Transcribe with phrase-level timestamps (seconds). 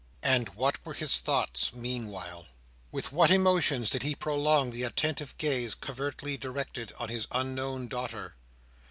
[0.23, 2.47] And what were his thoughts meanwhile?
[2.91, 8.35] With what emotions did he prolong the attentive gaze covertly directed on his unknown daughter?